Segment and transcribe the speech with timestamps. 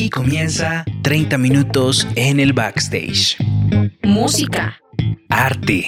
[0.00, 3.36] Aquí comienza 30 minutos en el backstage.
[4.02, 4.80] Música,
[5.28, 5.84] Arte,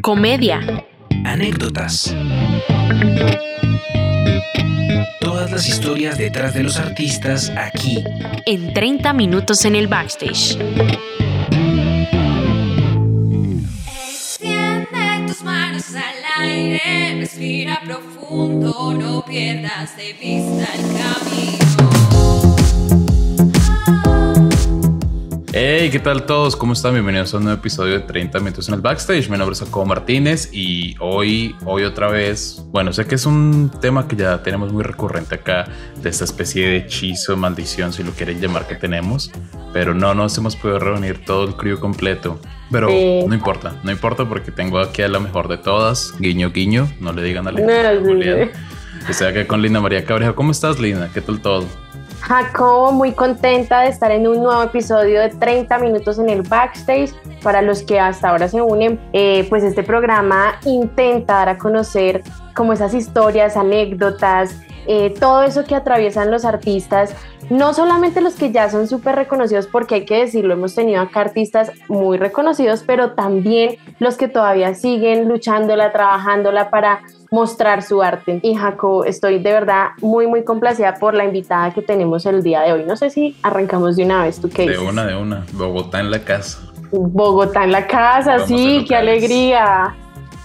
[0.00, 0.62] comedia,
[1.26, 2.16] anécdotas.
[5.20, 8.02] Todas las historias detrás de los artistas aquí.
[8.46, 10.56] en 30 minutos en el backstage.
[14.08, 22.09] Extiende tus manos al aire, respira profundo, no pierdas de vista el camino.
[25.52, 26.54] Hey, ¿qué tal todos?
[26.54, 26.92] ¿Cómo están?
[26.92, 29.28] Bienvenidos a un nuevo episodio de 30 minutos en el backstage.
[29.28, 33.68] Mi nombre es Jacobo Martínez y hoy, hoy otra vez, bueno, sé que es un
[33.80, 35.66] tema que ya tenemos muy recurrente acá,
[36.00, 39.32] de esta especie de hechizo, maldición, si lo quieren llamar que tenemos,
[39.72, 42.38] pero no nos hemos podido reunir todo el crew completo.
[42.70, 43.24] Pero Sí.
[43.26, 47.12] no importa, no importa porque tengo aquí a la mejor de todas, guiño guiño, no
[47.12, 48.50] le digan a la No, sí, Julián.
[48.54, 48.60] sí.
[49.10, 50.34] Estoy acá con Linda María Cabreja.
[50.34, 51.10] ¿Cómo estás, Linda?
[51.12, 51.66] ¿Qué tal todo?
[52.20, 57.10] Jacobo, muy contenta de estar en un nuevo episodio de 30 minutos en el backstage.
[57.42, 62.22] Para los que hasta ahora se unen, eh, pues este programa intenta dar a conocer
[62.54, 64.54] como esas historias, anécdotas,
[64.86, 67.14] eh, todo eso que atraviesan los artistas,
[67.50, 71.20] no solamente los que ya son súper reconocidos, porque hay que decirlo, hemos tenido acá
[71.20, 77.00] artistas muy reconocidos, pero también los que todavía siguen luchándola, trabajándola para
[77.30, 78.40] mostrar su arte.
[78.42, 82.62] Y Jacobo, estoy de verdad muy, muy complacida por la invitada que tenemos el día
[82.62, 82.84] de hoy.
[82.84, 84.88] No sé si arrancamos de una vez, ¿tú qué De dices?
[84.88, 85.44] una, de una.
[85.52, 86.58] Bogotá en la casa.
[86.92, 89.94] Bogotá en la casa, Vamos sí, de qué alegría.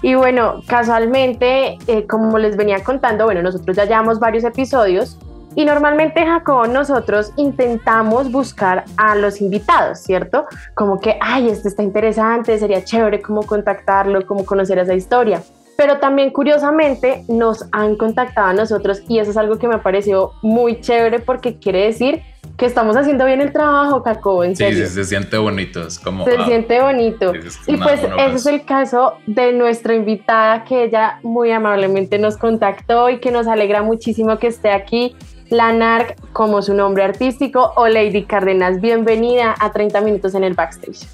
[0.01, 5.17] Y bueno, casualmente, eh, como les venía contando, bueno, nosotros ya llevamos varios episodios
[5.55, 10.45] y normalmente, Jacob, nosotros intentamos buscar a los invitados, ¿cierto?
[10.73, 15.41] Como que, ay, este está interesante, sería chévere cómo contactarlo, cómo conocer esa historia.
[15.77, 20.31] Pero también, curiosamente, nos han contactado a nosotros y eso es algo que me pareció
[20.41, 22.21] muy chévere porque quiere decir
[22.57, 25.85] que estamos haciendo bien el trabajo, Jacobo, en Sí, serio sí, se siente bonito.
[25.85, 26.23] Es como.
[26.23, 27.33] se ah, siente bonito.
[27.33, 28.33] es Y pues ese más.
[28.35, 33.47] es el caso de nuestra invitada que ella muy amablemente nos contactó y que nos
[33.47, 35.15] alegra muchísimo que esté aquí.
[35.49, 38.79] La NARC, como su nombre artístico, o Lady Cárdenas.
[38.81, 41.05] Bienvenida a 30 minutos en el backstage.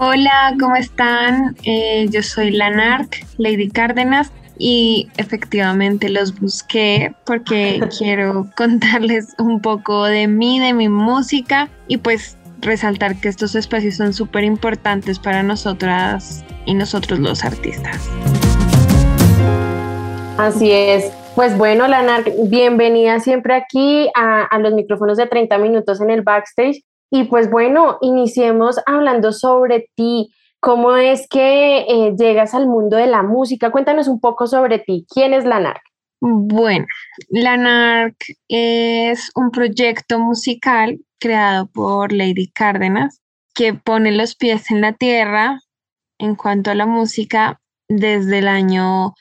[0.00, 1.56] Hola, ¿cómo están?
[1.64, 10.04] Eh, yo soy Lanark, Lady Cárdenas, y efectivamente los busqué porque quiero contarles un poco
[10.04, 15.42] de mí, de mi música, y pues resaltar que estos espacios son súper importantes para
[15.42, 18.08] nosotras y nosotros los artistas.
[20.36, 21.12] Así es.
[21.34, 26.10] Pues bueno, la NARC, bienvenida siempre aquí a, a los micrófonos de 30 minutos en
[26.10, 26.84] el backstage.
[27.10, 30.30] Y pues bueno, iniciemos hablando sobre ti.
[30.60, 33.70] ¿Cómo es que eh, llegas al mundo de la música?
[33.70, 35.06] Cuéntanos un poco sobre ti.
[35.12, 35.82] ¿Quién es la NARC?
[36.20, 36.84] Bueno,
[37.28, 38.16] Lanark
[38.48, 43.20] es un proyecto musical creado por Lady Cárdenas
[43.54, 45.60] que pone los pies en la tierra
[46.18, 49.14] en cuanto a la música desde el año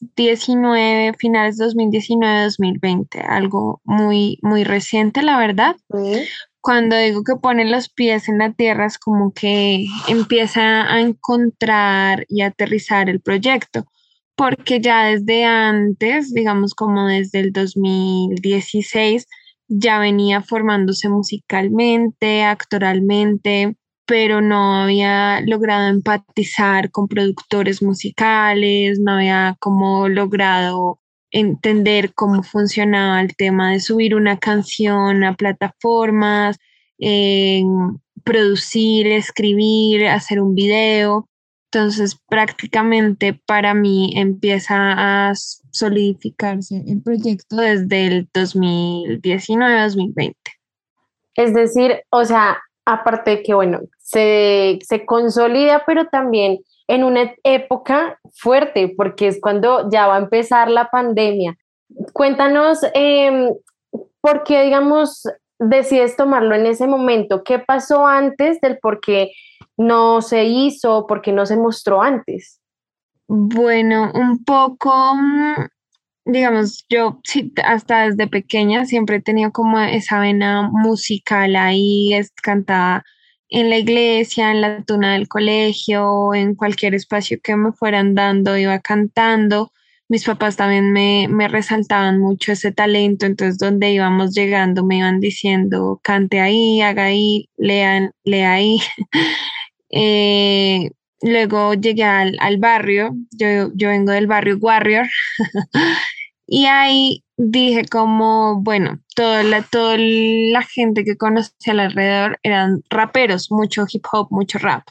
[0.00, 5.76] 2019, finales 2019-2020, algo muy, muy reciente, la verdad.
[6.60, 12.26] Cuando digo que pone los pies en la tierra es como que empieza a encontrar
[12.28, 13.86] y aterrizar el proyecto,
[14.34, 19.26] porque ya desde antes, digamos como desde el 2016,
[19.68, 29.56] ya venía formándose musicalmente, actoralmente, pero no había logrado empatizar con productores musicales, no había
[29.58, 31.00] como logrado
[31.30, 36.56] entender cómo funcionaba el tema de subir una canción a plataformas,
[36.98, 37.62] eh,
[38.24, 41.28] producir, escribir, hacer un video.
[41.70, 45.34] Entonces, prácticamente para mí empieza a
[45.70, 50.34] solidificarse el proyecto desde el 2019-2020.
[51.34, 52.56] Es decir, o sea,
[52.86, 59.40] aparte de que, bueno, se, se consolida, pero también en una época fuerte, porque es
[59.40, 61.56] cuando ya va a empezar la pandemia.
[62.12, 63.52] Cuéntanos, em,
[64.20, 65.24] ¿por qué, digamos,
[65.58, 67.42] decides tomarlo en ese momento?
[67.42, 69.32] ¿Qué pasó antes del por qué
[69.76, 72.60] no se hizo, por qué no se mostró antes?
[73.26, 75.66] Bueno, un poco, mm,
[76.26, 82.30] digamos, yo sí, hasta desde pequeña siempre he tenido como esa vena musical ahí, es
[82.40, 83.02] cantaba
[83.48, 88.56] en la iglesia, en la tuna del colegio, en cualquier espacio que me fueran dando,
[88.56, 89.72] iba cantando.
[90.08, 95.20] Mis papás también me, me resaltaban mucho ese talento, entonces donde íbamos llegando me iban
[95.20, 98.78] diciendo, cante ahí, haga ahí, lean, lea ahí.
[99.88, 100.90] Eh,
[101.22, 105.06] luego llegué al, al barrio, yo, yo vengo del barrio Warrior,
[106.46, 113.50] Y ahí dije como, bueno, toda la, toda la gente que conocía alrededor eran raperos,
[113.50, 114.86] mucho hip hop, mucho rap.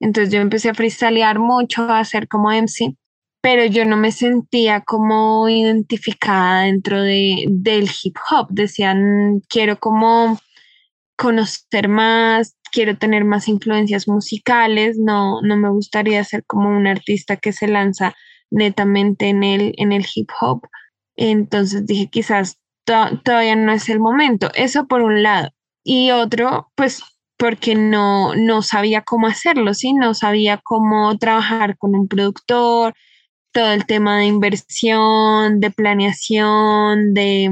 [0.00, 2.96] Entonces yo empecé a freestylear mucho, a hacer como MC,
[3.42, 8.48] pero yo no me sentía como identificada dentro de, del hip hop.
[8.50, 10.38] Decían, quiero como
[11.16, 17.36] conocer más, quiero tener más influencias musicales, no, no me gustaría ser como un artista
[17.36, 18.14] que se lanza
[18.50, 20.66] netamente en el, en el hip hop.
[21.16, 24.50] Entonces dije, quizás todavía no es el momento.
[24.54, 25.50] Eso por un lado.
[25.84, 27.02] Y otro, pues
[27.36, 29.94] porque no, no sabía cómo hacerlo, ¿sí?
[29.94, 32.94] No sabía cómo trabajar con un productor,
[33.52, 37.50] todo el tema de inversión, de planeación, de,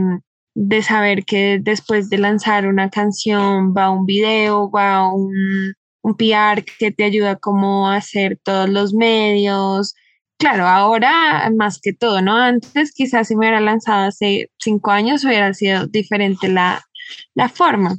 [0.55, 6.65] de saber que después de lanzar una canción va un video, va un, un PR
[6.79, 9.95] que te ayuda como a hacer todos los medios.
[10.39, 12.37] Claro, ahora más que todo, ¿no?
[12.37, 16.85] Antes quizás si me hubiera lanzado hace cinco años hubiera sido diferente la,
[17.35, 17.99] la forma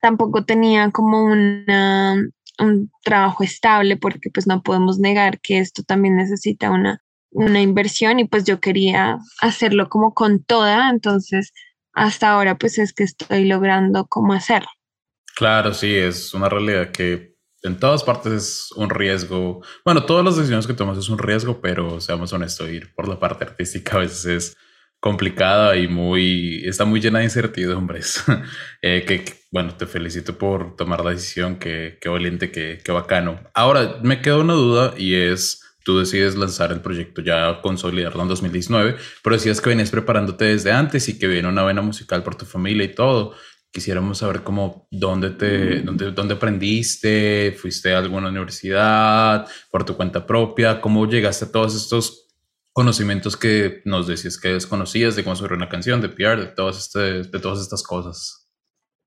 [0.00, 2.16] tampoco tenía como una,
[2.58, 8.18] un trabajo estable porque pues no podemos negar que esto también necesita una, una inversión
[8.18, 11.52] y pues yo quería hacerlo como con toda, entonces
[11.92, 14.68] hasta ahora pues es que estoy logrando cómo hacerlo.
[15.36, 17.29] Claro, sí, es una realidad que
[17.62, 19.62] en todas partes es un riesgo.
[19.84, 23.18] Bueno, todas las decisiones que tomas es un riesgo, pero seamos honestos, ir por la
[23.18, 24.56] parte artística a veces es
[25.00, 28.22] complicada y muy, está muy llena de incertidumbres.
[28.82, 33.40] eh, que, bueno, te felicito por tomar la decisión, que, qué valiente, qué, qué bacano.
[33.54, 38.28] Ahora, me queda una duda y es, tú decides lanzar el proyecto ya consolidarlo en
[38.28, 42.34] 2019, pero decías que venías preparándote desde antes y que viene una vena musical por
[42.34, 43.34] tu familia y todo.
[43.72, 50.26] Quisiéramos saber cómo, dónde te, dónde, dónde aprendiste, fuiste a alguna universidad, por tu cuenta
[50.26, 52.28] propia, cómo llegaste a todos estos
[52.72, 56.78] conocimientos que nos decías que desconocías de cómo sobre una canción, de PR, de todas,
[56.78, 58.48] este, de todas estas cosas.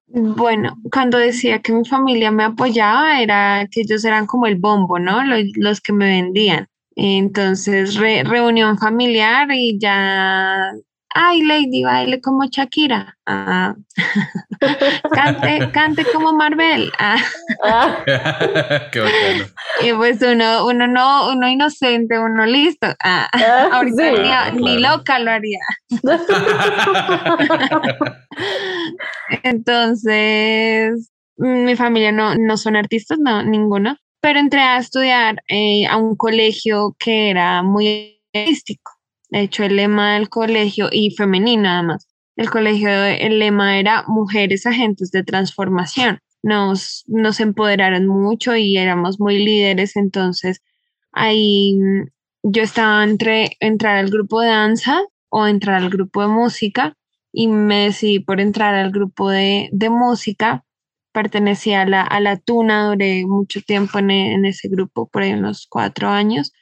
[0.08, 5.00] Bueno, cuando decía que mi familia me apoyaba, era que ellos eran como el bombo,
[5.00, 5.24] ¿no?
[5.24, 6.68] Los, los que me vendían.
[6.96, 10.72] Entonces, reunión familiar y ya
[11.14, 13.18] ay, Lady, baile como Shakira.
[13.26, 13.76] Ah.
[15.14, 16.92] cante, cante como Marvel.
[17.00, 17.18] Ah.
[18.92, 19.46] Qué bacano.
[19.84, 22.88] Y pues uno, uno no, uno inocente, uno listo.
[23.04, 23.30] Ah.
[23.34, 25.60] ah ahorita ni, loca lo haría.
[29.44, 33.98] Entonces, mi familia no, no son artistas, no, ninguno.
[34.22, 38.93] Pero entré a estudiar eh, a un colegio que era muy artístico.
[39.34, 44.68] De hecho, el lema del colegio, y femenino además, el colegio, el lema era mujeres
[44.68, 46.20] agentes de transformación.
[46.44, 50.62] Nos, nos empoderaron mucho y éramos muy líderes, entonces
[51.12, 52.10] ahí mm,
[52.44, 56.96] yo estaba entre entrar al grupo de danza o entrar al grupo de música
[57.32, 60.64] y me decidí por entrar al grupo de, de música.
[61.12, 65.34] Pertenecía a la, a la Tuna, duré mucho tiempo en, en ese grupo, por ahí
[65.34, 66.54] unos cuatro años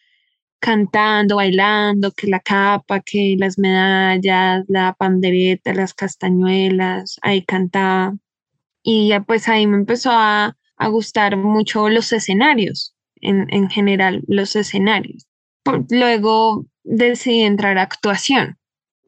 [0.62, 8.16] cantando, bailando, que la capa, que las medallas, la pandereta, las castañuelas, ahí cantaba.
[8.84, 10.56] Y ya pues ahí me empezó a,
[10.90, 15.28] gustar mucho los escenarios, en, general los escenarios.
[15.90, 18.58] luego decidí entrar a actuación.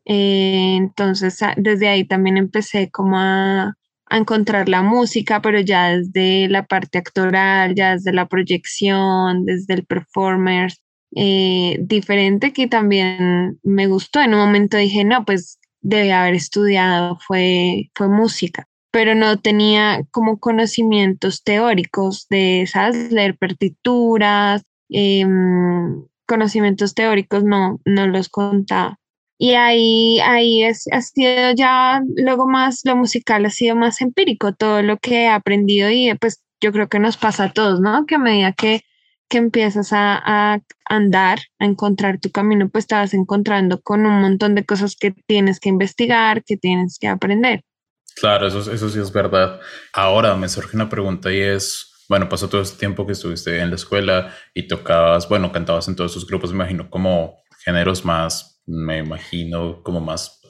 [0.05, 3.75] Eh, entonces desde ahí también empecé como a,
[4.13, 9.73] a encontrar la música, pero ya desde la parte actoral, ya desde la proyección, desde
[9.75, 10.83] el performance,
[11.15, 14.21] eh, diferente que también me gustó.
[14.21, 20.01] En un momento dije, no, pues debe haber estudiado, fue, fue música, pero no tenía
[20.11, 28.97] como conocimientos teóricos de esas, leer partituras, em, conocimientos teóricos no, no los contaba.
[29.37, 34.53] Y ahí, ahí es, ha sido ya, luego más, lo musical ha sido más empírico,
[34.53, 38.05] todo lo que he aprendido y pues yo creo que nos pasa a todos, ¿no?
[38.05, 38.83] Que a medida que
[39.29, 44.55] que empiezas a, andar, a encontrar tu camino, pues te vas encontrando con un montón
[44.55, 47.63] de cosas que tienes que investigar, que tienes que aprender.
[48.15, 49.59] Claro, eso, eso sí es verdad.
[49.91, 53.69] Ahora me surge una pregunta y es, bueno, pasó todo este tiempo que estuviste en
[53.69, 58.61] la escuela y tocabas, bueno, cantabas en todos esos grupos, me imagino como géneros más,
[58.65, 60.41] me imagino como más,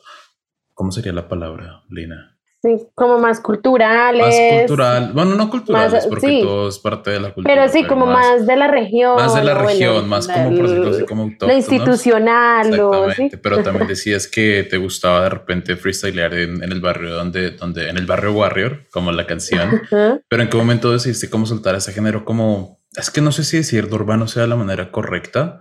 [0.74, 2.38] ¿cómo sería la palabra, Lina?
[2.64, 4.26] Sí, como más culturales.
[4.26, 5.12] Más cultural.
[5.14, 7.54] Bueno, no culturales, porque todo es parte de la cultura.
[7.54, 9.18] Pero sí, como más, de la región.
[9.18, 12.68] Más de la región, más como, por decirlo así, como Lo institucional.
[12.68, 13.38] Exactamente.
[13.38, 17.90] Pero también decías que te gustaba de repente freestylear en, en, el barrio donde, donde,
[17.90, 19.82] en el barrio Warrior, como la canción.
[20.30, 23.58] Pero en qué momento decidiste cómo soltar ese género como, es que no sé si
[23.58, 25.60] decir de urbano sea la manera correcta,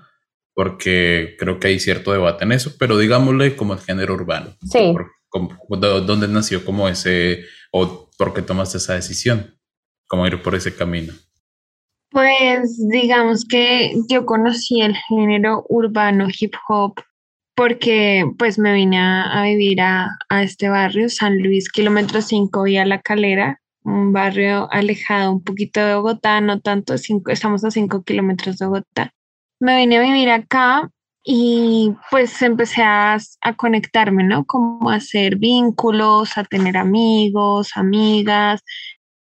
[0.55, 4.55] porque creo que hay cierto debate en eso, pero digámosle como el género urbano.
[4.71, 4.95] Sí.
[5.69, 9.59] ¿Dónde nació como ese, o por qué tomaste esa decisión?
[10.07, 11.13] ¿Cómo ir por ese camino?
[12.11, 17.01] Pues digamos que yo conocí el género urbano hip hop
[17.55, 23.01] porque pues me vine a, vivir a, este barrio, San Luis, kilómetro 5, a La
[23.01, 28.59] Calera, un barrio alejado un poquito de Bogotá, no tanto, cinco, estamos a 5 kilómetros
[28.59, 29.13] de Bogotá.
[29.61, 30.91] Me vine a vivir acá
[31.25, 34.45] y pues empecé a, a, conectarme, ¿no?
[34.45, 38.63] Como a hacer vínculos, a tener amigos, amigas.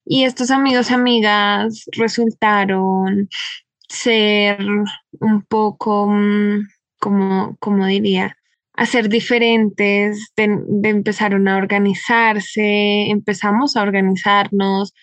[0.05, 3.29] Y estos amigos y amigas resultaron
[3.89, 4.59] ser
[5.21, 6.67] un poco mm,
[6.99, 8.37] como, como diría,
[8.75, 10.45] a ser diferentes, de,
[10.85, 14.95] empezaron a organizarse, empezamos a organizarnos,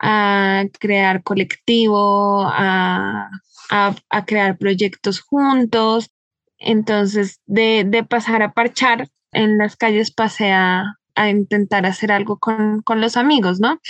[0.00, 3.30] a crear colectivo, a,
[4.26, 6.10] crear proyectos juntos.
[6.64, 10.96] Entonces, de, pasar a parchar en las calles, pasé a,
[11.30, 13.80] intentar hacer algo con, los amigos, ¿no?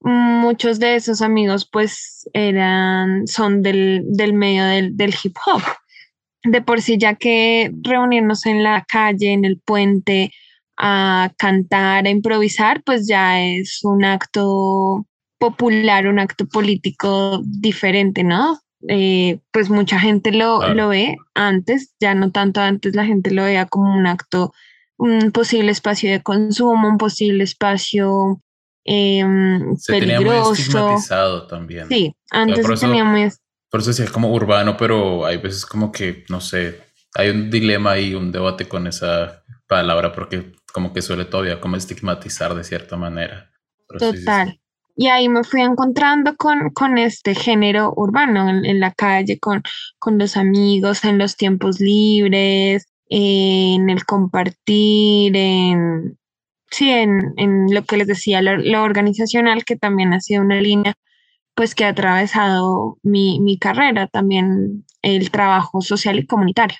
[0.00, 5.62] Muchos de esos amigos, pues, eran, son del, medio del, del hip hop
[6.44, 10.32] de por sí, ya que reunirnos en la calle, en el puente,
[10.76, 15.06] a cantar, a improvisar, pues ya es un acto
[15.38, 18.58] popular, un acto político diferente, ¿no?
[18.88, 23.44] Eh, pues mucha gente lo, lo, ve antes, ya no tanto antes, la gente lo
[23.44, 24.54] veía como un acto,
[24.96, 28.40] un posible espacio de consumo, un posible espacio
[28.84, 29.22] eh,
[29.76, 30.54] se peligroso.
[30.54, 31.88] Tenía estigmatizado también.
[31.88, 33.30] Sí, antes se tenía muy
[33.70, 36.80] por eso decía como urbano, pero hay veces como que, no sé,
[37.14, 41.76] hay un dilema y un debate con esa palabra porque como que suele todavía como
[41.76, 43.52] estigmatizar de cierta manera.
[43.86, 44.59] Total.
[45.00, 49.62] Y ahí me fui encontrando con, con este género urbano en, la calle, con,
[49.98, 56.18] con los amigos, en los tiempos libres, en el compartir, en,
[56.70, 60.92] sí, en, en lo que les decía, lo organizacional, que también ha sido una línea
[61.54, 66.76] pues que ha atravesado mi, carrera, también el trabajo social y comunitario.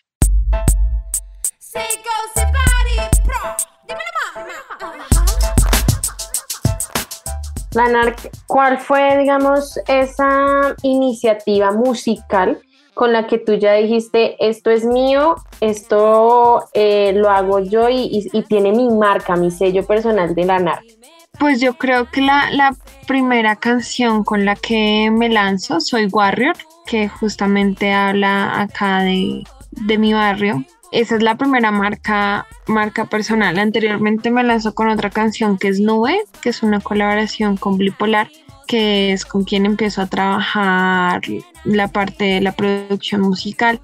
[7.74, 12.60] Lanar, ¿cuál fue, digamos, esa iniciativa musical
[12.94, 18.28] con la que tú ya dijiste, esto es mío, esto eh, lo hago yo y,
[18.48, 20.80] tiene mi marca, mi sello personal de Lanar?
[21.38, 22.74] Pues yo creo que la, la
[23.06, 29.44] primera canción con la que me lanzo, Soy Warrior, que justamente habla acá de,
[29.98, 30.64] mi barrio.
[30.92, 33.58] Esa es la primera marca, marca personal.
[33.58, 38.28] Anteriormente me lanzó con otra canción que es Nube, que es una colaboración con Bipolar,
[38.66, 41.22] que es con quien empiezo a trabajar
[41.64, 43.80] la parte de la producción musical.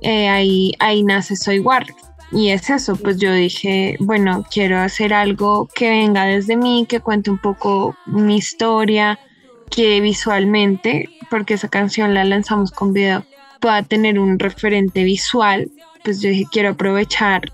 [0.00, 1.96] Eh, ahí, ahí nace Soy Warrior.
[2.30, 7.00] Y es eso, pues yo dije, bueno, quiero hacer algo que venga desde mí, que
[7.00, 9.18] cuente un poco mi historia,
[9.70, 13.24] que visualmente, porque esa canción la lanzamos con video,
[13.60, 15.70] pueda tener un referente visual.
[16.04, 17.52] Pues yo dije, quiero aprovechar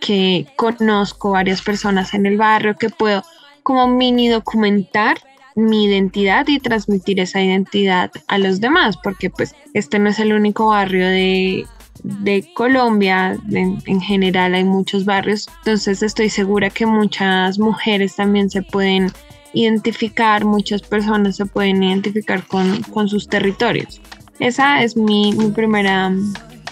[0.00, 3.22] que conozco varias personas en el barrio, que puedo
[3.62, 5.18] como mini documentar
[5.54, 10.32] mi identidad y transmitir esa identidad a los demás, porque pues este no es el
[10.32, 11.66] único barrio de
[12.02, 18.62] de Colombia, en, general hay muchos barrios, entonces estoy segura que muchas mujeres también se
[18.62, 19.10] pueden
[19.52, 24.00] identificar, muchas personas se pueden identificar con, sus territorios.
[24.38, 26.12] Esa es mi primera,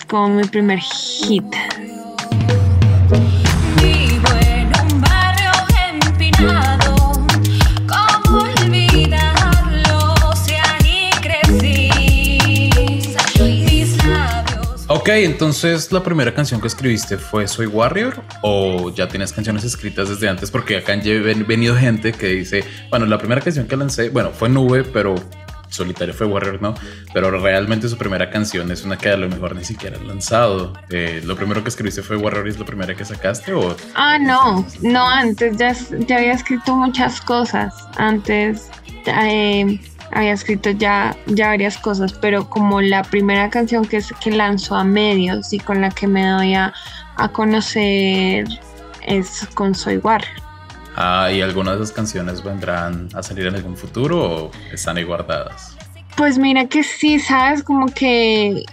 [0.09, 1.45] como mi primer hit.
[14.91, 20.09] Ok, entonces la primera canción que escribiste fue Soy Warrior o ya tienes canciones escritas
[20.09, 21.03] desde antes porque acá han
[21.47, 25.15] venido gente que dice, bueno, la primera canción que lancé, bueno, fue Nube, pero
[25.79, 26.75] solitario fue Warrior, ¿no?
[27.13, 30.75] Pero realmente su primera canción es una que a lo mejor ni siquiera han lanzado.
[30.91, 33.77] Eh, ¿Lo primero que escribiste fue Warrior es la primera que sacaste o...?
[33.95, 35.75] Ah, no, no, antes ya,
[36.07, 37.75] ya había escrito muchas cosas.
[37.97, 38.69] Antes...
[39.07, 39.81] Eh,
[40.13, 44.85] había escrito ya, ya varias cosas, pero como la primera canción que, que lanzó a
[44.85, 46.73] medios y con la que me doy a,
[47.33, 48.47] conocer
[49.07, 50.48] es con Soy Warrior.
[51.01, 55.05] Ah, ¿y algunas de esas canciones vendrán a salir en algún futuro o están ahí
[55.05, 55.77] guardadas?
[56.17, 58.65] Pues mira que sí, sabes, como que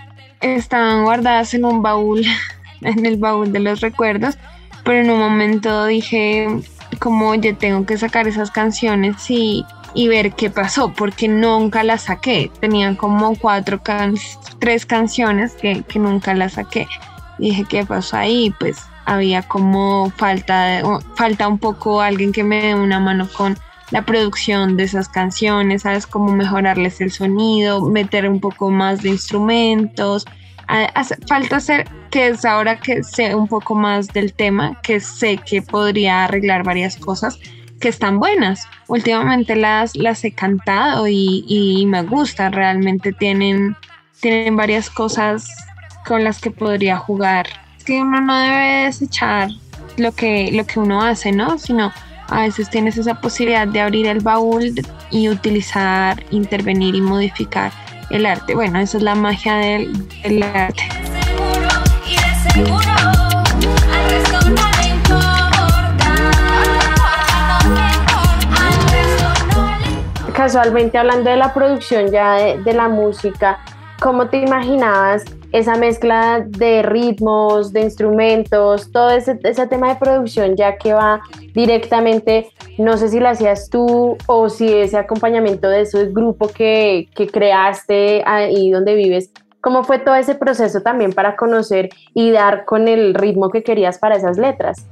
[0.41, 2.23] estaban guardadas en un baúl,
[2.81, 4.39] en el baúl de los recuerdos,
[4.83, 6.47] pero en un momento dije
[6.97, 9.63] como oye, tengo que sacar esas canciones y
[9.93, 12.51] y ver qué pasó, porque nunca la saqué.
[12.59, 14.15] Tenían como cuatro, can
[14.59, 16.85] tres canciones que, que nunca la saqué.
[17.37, 18.53] Dije, ¿qué pasó ahí?
[18.59, 20.81] Pues había como falta,
[21.15, 23.57] falta un poco alguien que me dé una mano con
[23.91, 26.07] la producción de esas canciones, ¿sabes?
[26.07, 30.25] Cómo mejorarles el sonido, meter un poco más de instrumentos.
[30.67, 35.37] Hace, falta hacer, que es ahora que sé un poco más del tema, que sé
[35.37, 37.39] que podría arreglar varias cosas
[37.79, 38.67] que están buenas.
[38.87, 43.77] Últimamente las, las he cantado y, y me gusta, realmente tienen,
[44.19, 45.47] tienen varias cosas
[46.07, 47.47] con las que podría jugar.
[47.77, 49.49] Es que uno no debe desechar
[49.97, 51.57] lo que, lo que uno hace, ¿no?
[51.57, 51.91] Sino
[52.29, 54.73] a veces tienes esa posibilidad de abrir el baúl
[55.11, 57.71] y utilizar, intervenir y modificar
[58.09, 58.55] el arte.
[58.55, 60.83] Bueno, esa es la magia del, del arte.
[70.33, 73.59] Casualmente hablando de la producción ya de, de la música,
[74.01, 80.77] ¿cómo te imaginabas esa mezcla de ritmos, de instrumentos, todo ese, tema de producción ya
[80.77, 81.21] que va
[81.53, 87.07] directamente, no sé si lo hacías tú o si ese acompañamiento de ese grupo que,
[87.15, 92.65] que creaste ahí donde vives, ¿cómo fue todo ese proceso también para conocer y dar
[92.65, 94.85] con el ritmo que querías para esas letras?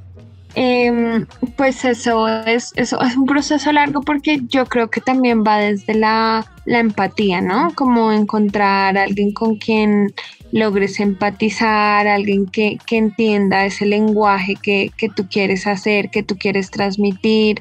[0.56, 1.24] Eh,
[1.56, 5.94] pues eso es, eso es un proceso largo porque yo creo que también va desde
[5.94, 7.72] la, la empatía, ¿no?
[7.74, 10.14] Como encontrar a alguien con quien
[10.52, 16.36] logres empatizar, alguien que, que entienda ese lenguaje que, que, tú quieres hacer, que tú
[16.38, 17.60] quieres transmitir.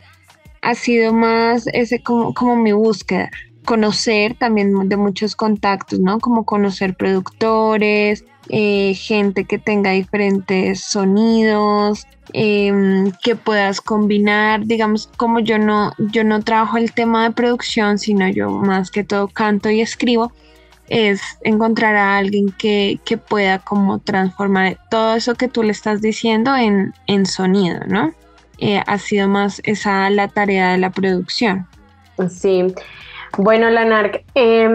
[0.61, 3.31] Ha sido más ese como, como mi búsqueda.
[3.65, 6.19] Conocer también de muchos contactos, ¿no?
[6.19, 15.39] Como conocer productores, eh, gente que tenga diferentes sonidos, eh, que puedas combinar, digamos, como
[15.39, 19.69] yo no, yo no trabajo el tema de producción, sino yo más que todo canto
[19.69, 20.31] y escribo,
[20.89, 26.01] es encontrar a alguien que, que pueda como transformar todo eso que tú le estás
[26.01, 28.13] diciendo en, en sonido, ¿no?
[28.59, 31.67] Eh, ha sido más esa la tarea de la producción.
[32.29, 32.73] Sí.
[33.37, 34.69] Bueno, Lanark, eh,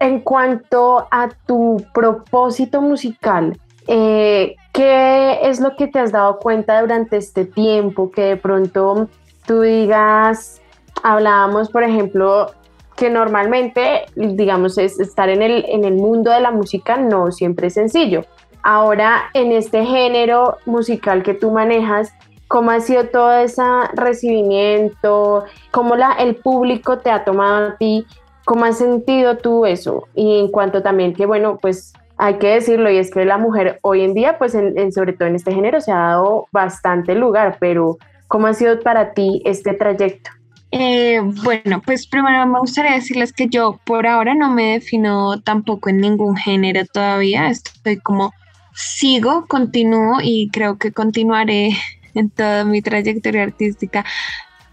[0.00, 6.80] en cuanto a tu propósito musical, eh, ¿qué es lo que te has dado cuenta
[6.80, 9.08] durante este tiempo que de pronto
[9.46, 10.60] tú digas,
[11.02, 12.50] hablábamos, por ejemplo,
[12.96, 17.68] que normalmente, digamos, es estar en el, en el mundo de la música no siempre
[17.68, 18.24] es sencillo.
[18.62, 22.12] Ahora, en este género musical que tú manejas,
[22.46, 23.62] ¿cómo ha sido todo ese
[23.94, 25.44] recibimiento?
[25.70, 28.06] ¿Cómo la, el público te ha tomado a ti?
[28.44, 30.08] ¿Cómo has sentido tú eso?
[30.14, 33.78] Y en cuanto también que, bueno, pues hay que decirlo, y es que la mujer
[33.82, 37.56] hoy en día, pues en, sobre todo en este género, se ha dado bastante lugar,
[37.60, 37.96] pero
[38.28, 40.30] ¿cómo ha sido para ti este trayecto?
[40.72, 45.88] Eh, bueno, pues primero me gustaría decirles que yo por ahora no me defino tampoco
[45.88, 47.48] en ningún género todavía.
[47.48, 48.32] Estoy como
[48.74, 51.70] sigo, continúo y creo que continuaré
[52.14, 54.04] en toda mi trayectoria artística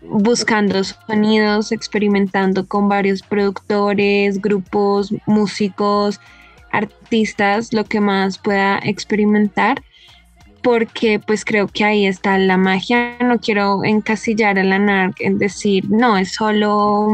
[0.01, 6.19] buscando sonidos, experimentando con varios productores, grupos, músicos,
[6.71, 9.81] artistas, lo que más pueda experimentar
[10.67, 13.17] porque pues creo que ahí está la magia.
[13.19, 17.07] No quiero encasillar a la NARC en decir, no, es solo,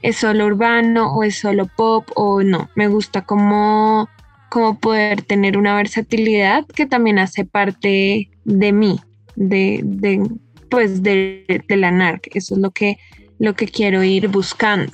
[0.00, 2.70] es solo urbano o es solo pop o no.
[2.74, 4.08] Me gusta como,
[4.48, 8.98] como poder tener una versatilidad que también hace parte de mí,
[9.34, 10.26] de, de
[10.70, 12.28] pues de, de, la NARC.
[12.34, 12.98] Eso es lo que,
[13.38, 14.92] lo que quiero ir buscando.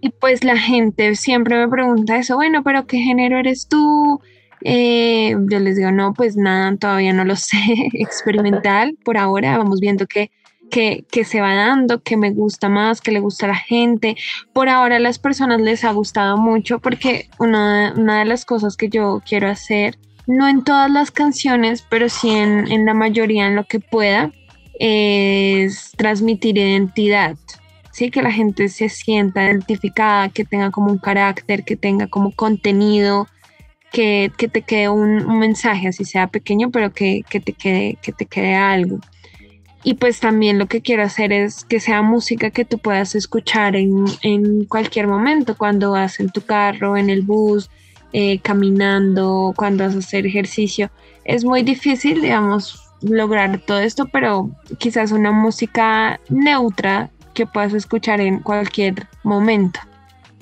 [0.00, 4.20] Y pues la gente siempre me pregunta eso, bueno, pero ¿qué género eres tú?
[4.62, 7.56] Eh, yo les digo, no, pues nada, todavía no lo sé,
[7.94, 10.30] experimental por ahora, vamos viendo qué
[10.70, 14.16] que, que, se va dando, que me gusta más, que le gusta a la gente.
[14.54, 18.76] Por ahora a las personas les ha gustado mucho porque una, una de las cosas
[18.76, 23.46] que yo quiero hacer, no en todas las canciones, pero sí en, en la mayoría,
[23.46, 24.32] en lo que pueda,
[24.80, 27.36] es transmitir identidad.
[27.92, 32.32] Sí, que la gente se sienta identificada, que tenga como un carácter, que tenga como
[32.32, 33.28] contenido,
[33.92, 38.54] que, te quede un, mensaje, así sea pequeño, pero que, te quede, que te quede
[38.54, 38.98] algo.
[39.82, 43.76] Y pues también lo que quiero hacer es que sea música que tú puedas escuchar
[43.76, 47.70] en, cualquier momento, cuando vas en tu carro, en el bus,
[48.12, 50.90] eh, caminando, cuando vas a hacer ejercicio.
[51.24, 58.20] Es muy difícil, digamos, lograr todo esto, pero quizás una música neutra que puedas escuchar
[58.20, 59.80] en cualquier momento.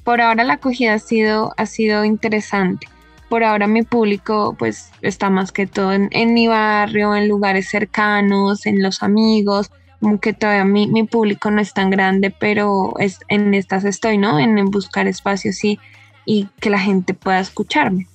[0.04, 2.88] Por ahora la acogida ha sido, ha sido interesante
[3.28, 8.66] por ahora mi público pues está más que todo en, mi barrio, en lugares cercanos,
[8.66, 13.20] en los amigos, como que todavía mi, mi público no es tan grande, pero es,
[13.28, 14.38] en estas estoy, ¿no?
[14.38, 15.78] En, buscar espacios y,
[16.24, 18.06] y que la gente pueda escucharme.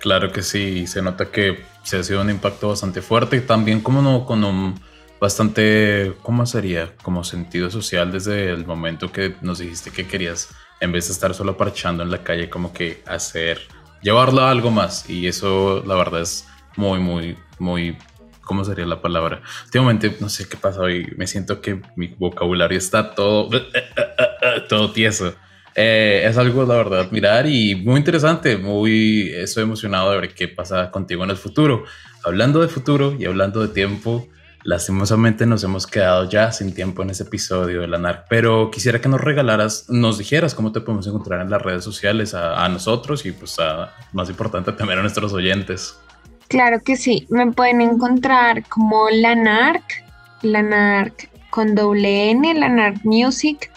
[0.00, 4.02] Claro que sí, se nota que se ha sido un impacto bastante fuerte también como
[4.02, 4.74] no con un
[5.20, 6.94] bastante, ¿cómo sería?
[7.02, 11.34] Como sentido social desde el momento que nos dijiste que querías, en vez de estar
[11.34, 13.60] solo parchando en la calle, como que hacer,
[14.02, 15.08] llevarlo a algo más.
[15.08, 17.96] Y eso, la verdad, es muy, muy, muy
[18.42, 19.42] ¿cómo sería la palabra?
[19.64, 23.48] Últimamente, no sé qué pasa hoy, me siento que mi vocabulario está todo,
[24.68, 25.34] todo tieso.
[25.76, 30.46] Eh, es algo, la verdad, mirar y muy interesante, muy, estoy emocionado de ver qué
[30.46, 31.84] pasa contigo en el futuro.
[32.24, 34.28] Hablando de futuro y hablando de tiempo,
[34.64, 39.00] lastimosamente nos hemos quedado ya sin tiempo en ese episodio de la NARC, pero quisiera
[39.00, 43.26] que nos regalaras, nos dijeras cómo te podemos encontrar en las redes sociales a, nosotros
[43.26, 45.98] y pues a, más importante también a nuestros oyentes.
[46.48, 49.82] Claro que sí, me pueden encontrar como Lanark,
[50.42, 53.70] Lanark con doble N, Music.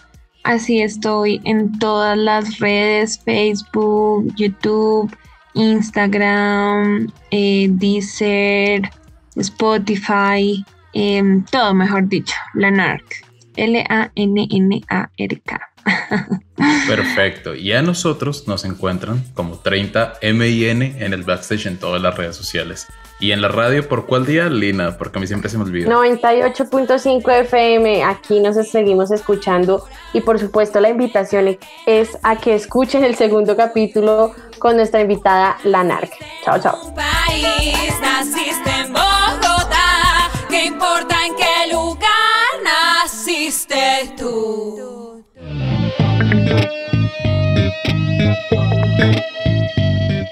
[0.48, 5.14] Así estoy en todas las redes, Facebook, YouTube,
[5.56, 8.90] Instagram, eh, Deezer,
[9.36, 13.04] Spotify, em, todo mejor dicho, Lanark,
[13.58, 14.10] L-A-N-N-A-R-K.
[16.88, 17.54] Perfecto.
[17.54, 22.38] Y a nosotros nos encuentran como 30 MIN en el backstage en todas las redes
[22.38, 22.88] sociales.
[23.20, 24.96] Y en la radio, ¿por cuál día, Lina?
[24.98, 25.90] Porque a mí siempre se me olvida.
[25.90, 33.04] 98.5 FM, aquí nos seguimos escuchando y por supuesto la invitación es a que escuchen
[33.04, 36.12] el segundo capítulo con nuestra invitada, la NARC.
[36.44, 36.94] Chao, chao.
[36.94, 42.04] País, naciste en Bogotá, ¿qué importa en qué lugar
[42.64, 44.88] naciste tú?